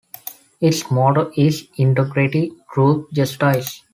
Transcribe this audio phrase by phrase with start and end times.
[0.59, 3.83] Its motto is "Integrity, Truth, Justice".